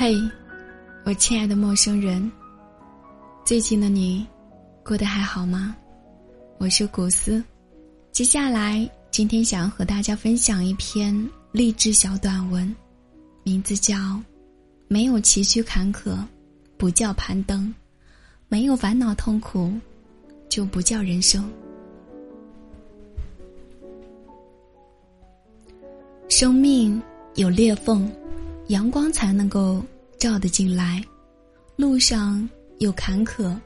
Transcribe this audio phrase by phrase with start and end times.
[0.00, 0.16] 嘿，
[1.02, 2.30] 我亲爱的陌生人，
[3.44, 4.24] 最近的你
[4.84, 5.74] 过得还好吗？
[6.58, 7.42] 我是古斯，
[8.12, 11.12] 接下来今天想要和大家分享一篇
[11.50, 12.72] 励志小短文，
[13.42, 13.96] 名字叫
[14.86, 16.16] 《没有崎岖坎坷，
[16.76, 17.68] 不叫攀登；
[18.46, 19.72] 没有烦恼痛苦，
[20.48, 21.42] 就不叫人生》。
[26.28, 27.02] 生命
[27.34, 28.08] 有裂缝。
[28.68, 29.82] 阳光才能够
[30.18, 31.00] 照得进来，
[31.76, 33.56] 路上有坎坷，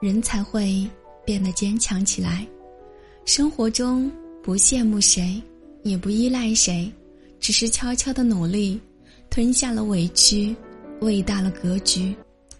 [0.00, 0.88] 人才会
[1.24, 2.46] 变得坚强起来。
[3.24, 5.42] 生活中不羡慕谁，
[5.82, 6.90] 也不依赖谁，
[7.40, 8.80] 只是悄悄的努力，
[9.28, 10.54] 吞下了委屈，
[11.00, 12.14] 喂大了格局。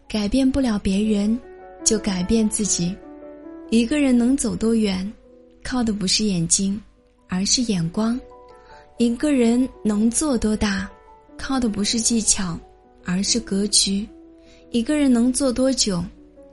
[0.09, 1.39] 改变不了别人，
[1.85, 2.95] 就改变自己。
[3.71, 5.11] 一个人能走多远，
[5.63, 6.81] 靠的不是眼睛，
[7.29, 8.19] 而是眼光；
[8.97, 10.91] 一个人能做多大。
[11.37, 12.59] 靠的不是技巧，
[13.11, 14.07] 而是格局。
[14.71, 16.05] 一个人能做多久，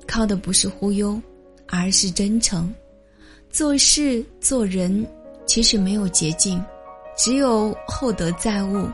[0.07, 1.21] 靠的不是忽悠，
[1.67, 2.73] 而是真诚。
[3.51, 5.05] 做事做人，
[5.45, 6.63] 其实没有捷径，
[7.17, 8.87] 只有厚德载物。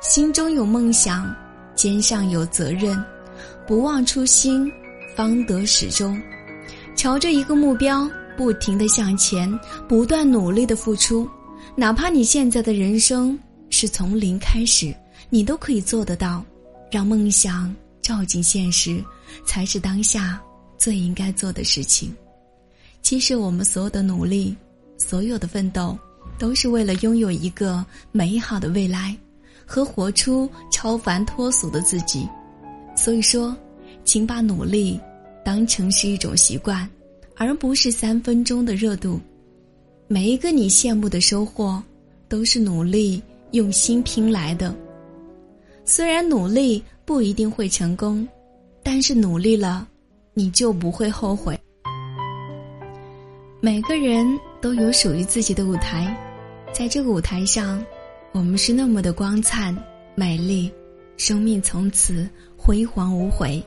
[0.00, 1.34] 心中有梦想，
[1.74, 2.96] 肩上有责任，
[3.66, 4.70] 不忘初心，
[5.16, 6.16] 方得始终。
[6.94, 9.52] 朝着一个目标，不停的向前，
[9.88, 11.28] 不断努力的付出，
[11.74, 13.36] 哪怕你现在的人生
[13.68, 14.94] 是从零开始。
[15.28, 16.44] 你都可以做得到，
[16.90, 19.02] 让梦想照进现实，
[19.46, 20.40] 才是当下
[20.76, 22.14] 最应该做的事情。
[23.02, 24.56] 其实，我们所有的努力，
[24.98, 25.96] 所有的奋斗，
[26.38, 29.16] 都是为了拥有一个美好的未来，
[29.64, 32.28] 和活出超凡脱俗的自己。
[32.96, 33.56] 所以说，
[34.04, 35.00] 请把努力
[35.44, 36.88] 当成是一种习惯，
[37.36, 39.20] 而不是三分钟的热度。
[40.08, 41.82] 每一个你羡慕的收获，
[42.28, 44.74] 都是努力用心拼来的。
[45.84, 48.26] 虽然努力不一定会成功，
[48.82, 49.86] 但是努力了，
[50.34, 51.58] 你就不会后悔。
[53.60, 56.16] 每个人都有属于自己的舞台，
[56.72, 57.84] 在这个舞台上，
[58.32, 59.76] 我们是那么的光灿
[60.14, 60.72] 美丽，
[61.16, 63.62] 生命从此辉煌无悔。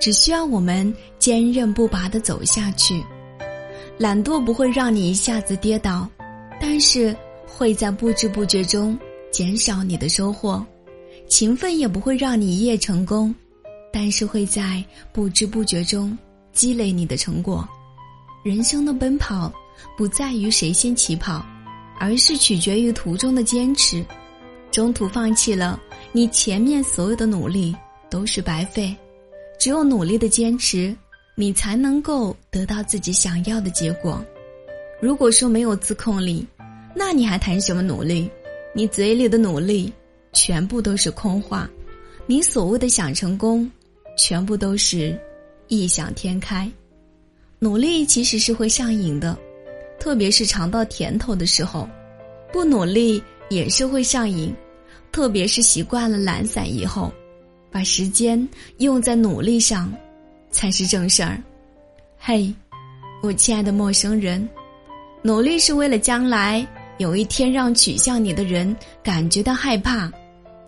[0.00, 3.02] 只需要我们坚韧不拔的走下去。
[3.96, 6.06] 懒惰不会让你一下子跌倒，
[6.60, 7.16] 但是
[7.46, 8.98] 会在不知不觉中
[9.30, 10.66] 减少你的收获。
[11.28, 13.34] 勤奋也不会让你一夜成功，
[13.92, 16.16] 但是会在不知不觉中
[16.52, 17.66] 积累你的成果。
[18.44, 19.52] 人生的奔跑，
[19.96, 21.44] 不在于谁先起跑，
[21.98, 24.04] 而是取决于途中的坚持。
[24.70, 25.80] 中途放弃了，
[26.12, 27.74] 你前面所有的努力
[28.10, 28.94] 都是白费。
[29.58, 30.94] 只有努力的坚持，
[31.36, 34.22] 你才能够得到自己想要的结果。
[35.00, 36.46] 如果说没有自控力，
[36.94, 38.30] 那你还谈什么努力？
[38.74, 39.92] 你嘴里的努力。
[40.34, 41.70] 全部都是空话，
[42.26, 43.70] 你所谓的想成功，
[44.18, 45.18] 全部都是
[45.68, 46.70] 异想天开。
[47.58, 49.38] 努力其实是会上瘾的，
[49.98, 51.88] 特别是尝到甜头的时候；
[52.52, 54.54] 不努力也是会上瘾，
[55.10, 57.10] 特别是习惯了懒散以后。
[57.70, 59.92] 把时间用在努力上，
[60.52, 61.42] 才是正事儿。
[62.16, 62.54] 嘿，
[63.20, 64.48] 我亲爱的陌生人，
[65.22, 66.64] 努力是为了将来
[66.98, 70.08] 有一天让取笑你的人感觉到害怕。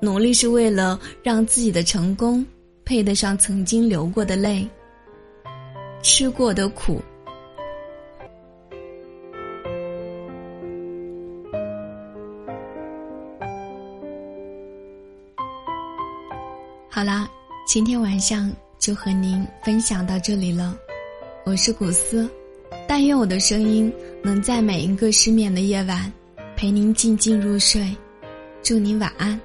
[0.00, 2.44] 努力是为了让自己的成功
[2.84, 4.68] 配得上曾经流过的泪、
[6.02, 7.00] 吃过的苦。
[16.88, 17.28] 好啦，
[17.66, 20.74] 今天晚上就和您分享到这里了。
[21.44, 22.28] 我是古斯，
[22.88, 23.92] 但愿我的声音
[24.22, 26.10] 能在每一个失眠的夜晚
[26.56, 27.94] 陪您静静入睡。
[28.62, 29.38] 祝您晚安。